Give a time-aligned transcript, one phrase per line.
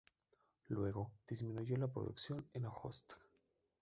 [0.69, 3.17] Luego disminuyó la producción en Ojotsk.